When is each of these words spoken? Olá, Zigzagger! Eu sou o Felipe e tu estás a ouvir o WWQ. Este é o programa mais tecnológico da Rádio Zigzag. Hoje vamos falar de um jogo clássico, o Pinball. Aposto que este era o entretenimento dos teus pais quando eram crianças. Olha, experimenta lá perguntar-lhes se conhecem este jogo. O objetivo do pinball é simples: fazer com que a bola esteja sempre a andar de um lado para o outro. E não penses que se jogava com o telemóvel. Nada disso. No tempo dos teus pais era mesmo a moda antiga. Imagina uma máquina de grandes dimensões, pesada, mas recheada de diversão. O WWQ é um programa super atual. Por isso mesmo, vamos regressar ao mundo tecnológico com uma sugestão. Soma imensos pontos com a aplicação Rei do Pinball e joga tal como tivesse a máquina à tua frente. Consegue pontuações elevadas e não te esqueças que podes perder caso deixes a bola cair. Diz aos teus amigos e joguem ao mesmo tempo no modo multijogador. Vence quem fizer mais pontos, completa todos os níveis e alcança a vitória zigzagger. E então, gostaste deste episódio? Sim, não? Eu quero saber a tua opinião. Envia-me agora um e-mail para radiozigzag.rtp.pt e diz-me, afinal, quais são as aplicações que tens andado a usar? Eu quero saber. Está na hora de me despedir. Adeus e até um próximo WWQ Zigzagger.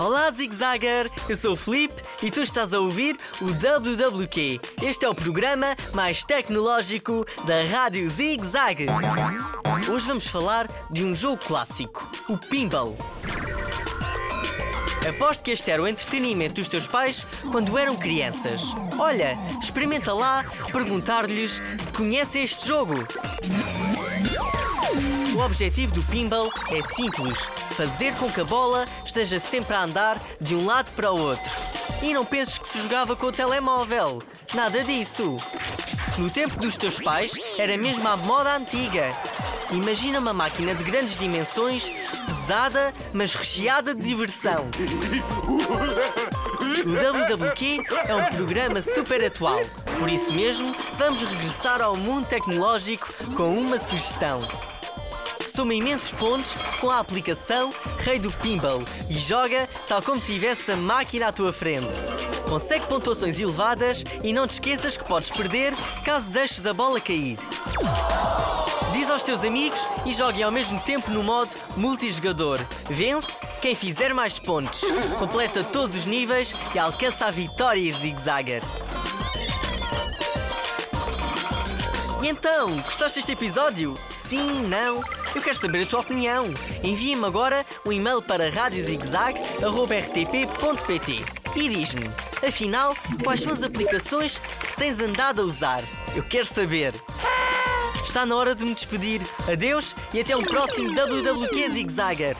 Olá, 0.00 0.30
Zigzagger! 0.30 1.10
Eu 1.28 1.36
sou 1.36 1.54
o 1.54 1.56
Felipe 1.56 1.96
e 2.22 2.30
tu 2.30 2.40
estás 2.40 2.72
a 2.72 2.78
ouvir 2.78 3.16
o 3.40 3.46
WWQ. 3.46 4.60
Este 4.80 5.04
é 5.04 5.08
o 5.08 5.14
programa 5.14 5.76
mais 5.92 6.22
tecnológico 6.22 7.26
da 7.44 7.64
Rádio 7.64 8.08
Zigzag. 8.08 8.86
Hoje 9.92 10.06
vamos 10.06 10.28
falar 10.28 10.68
de 10.88 11.04
um 11.04 11.16
jogo 11.16 11.38
clássico, 11.44 12.08
o 12.28 12.38
Pinball. 12.38 12.96
Aposto 15.08 15.42
que 15.42 15.50
este 15.50 15.68
era 15.68 15.82
o 15.82 15.88
entretenimento 15.88 16.54
dos 16.54 16.68
teus 16.68 16.86
pais 16.86 17.26
quando 17.50 17.76
eram 17.76 17.96
crianças. 17.96 18.62
Olha, 18.98 19.36
experimenta 19.60 20.12
lá 20.12 20.44
perguntar-lhes 20.70 21.60
se 21.80 21.92
conhecem 21.92 22.44
este 22.44 22.68
jogo. 22.68 22.94
O 25.38 25.40
objetivo 25.40 25.94
do 25.94 26.02
pinball 26.02 26.50
é 26.68 26.82
simples: 26.96 27.38
fazer 27.76 28.12
com 28.16 28.28
que 28.28 28.40
a 28.40 28.44
bola 28.44 28.84
esteja 29.04 29.38
sempre 29.38 29.72
a 29.72 29.84
andar 29.84 30.20
de 30.40 30.56
um 30.56 30.66
lado 30.66 30.90
para 30.96 31.12
o 31.12 31.20
outro. 31.20 31.52
E 32.02 32.12
não 32.12 32.24
penses 32.24 32.58
que 32.58 32.68
se 32.68 32.82
jogava 32.82 33.14
com 33.14 33.26
o 33.26 33.32
telemóvel. 33.32 34.20
Nada 34.52 34.82
disso. 34.82 35.36
No 36.18 36.28
tempo 36.28 36.56
dos 36.56 36.76
teus 36.76 37.00
pais 37.00 37.34
era 37.56 37.78
mesmo 37.78 38.08
a 38.08 38.16
moda 38.16 38.56
antiga. 38.56 39.14
Imagina 39.70 40.18
uma 40.18 40.32
máquina 40.32 40.74
de 40.74 40.82
grandes 40.82 41.16
dimensões, 41.16 41.88
pesada, 42.26 42.92
mas 43.12 43.32
recheada 43.32 43.94
de 43.94 44.02
diversão. 44.02 44.68
O 46.84 46.90
WWQ 46.90 47.84
é 48.08 48.14
um 48.16 48.24
programa 48.24 48.82
super 48.82 49.24
atual. 49.24 49.60
Por 50.00 50.08
isso 50.08 50.32
mesmo, 50.32 50.74
vamos 50.94 51.22
regressar 51.22 51.80
ao 51.80 51.94
mundo 51.94 52.26
tecnológico 52.26 53.06
com 53.36 53.56
uma 53.56 53.78
sugestão. 53.78 54.40
Soma 55.58 55.74
imensos 55.74 56.12
pontos 56.12 56.54
com 56.80 56.88
a 56.88 57.00
aplicação 57.00 57.72
Rei 57.98 58.20
do 58.20 58.30
Pinball 58.30 58.80
e 59.10 59.14
joga 59.14 59.68
tal 59.88 60.00
como 60.00 60.20
tivesse 60.20 60.70
a 60.70 60.76
máquina 60.76 61.26
à 61.26 61.32
tua 61.32 61.52
frente. 61.52 61.88
Consegue 62.48 62.86
pontuações 62.86 63.40
elevadas 63.40 64.04
e 64.22 64.32
não 64.32 64.46
te 64.46 64.52
esqueças 64.52 64.96
que 64.96 65.04
podes 65.04 65.32
perder 65.32 65.74
caso 66.04 66.30
deixes 66.30 66.64
a 66.64 66.72
bola 66.72 67.00
cair. 67.00 67.36
Diz 68.92 69.10
aos 69.10 69.24
teus 69.24 69.42
amigos 69.42 69.84
e 70.06 70.12
joguem 70.12 70.44
ao 70.44 70.52
mesmo 70.52 70.78
tempo 70.82 71.10
no 71.10 71.24
modo 71.24 71.50
multijogador. 71.76 72.60
Vence 72.88 73.32
quem 73.60 73.74
fizer 73.74 74.14
mais 74.14 74.38
pontos, 74.38 74.82
completa 75.18 75.64
todos 75.64 75.96
os 75.96 76.06
níveis 76.06 76.54
e 76.72 76.78
alcança 76.78 77.26
a 77.26 77.32
vitória 77.32 77.92
zigzagger. 77.94 78.62
E 78.94 78.97
então, 82.28 82.76
gostaste 82.82 83.18
deste 83.18 83.32
episódio? 83.32 83.96
Sim, 84.18 84.66
não? 84.68 85.02
Eu 85.34 85.40
quero 85.40 85.56
saber 85.56 85.84
a 85.84 85.86
tua 85.86 86.00
opinião. 86.00 86.52
Envia-me 86.82 87.24
agora 87.24 87.64
um 87.86 87.92
e-mail 87.92 88.20
para 88.20 88.50
radiozigzag.rtp.pt 88.50 91.24
e 91.56 91.68
diz-me, 91.68 92.10
afinal, 92.46 92.94
quais 93.24 93.40
são 93.40 93.52
as 93.52 93.62
aplicações 93.62 94.38
que 94.38 94.76
tens 94.76 95.00
andado 95.00 95.40
a 95.40 95.44
usar? 95.44 95.82
Eu 96.14 96.22
quero 96.22 96.44
saber. 96.44 96.92
Está 98.04 98.26
na 98.26 98.36
hora 98.36 98.54
de 98.54 98.64
me 98.64 98.74
despedir. 98.74 99.22
Adeus 99.50 99.96
e 100.12 100.20
até 100.20 100.36
um 100.36 100.42
próximo 100.42 100.94
WWQ 100.94 101.70
Zigzagger. 101.70 102.36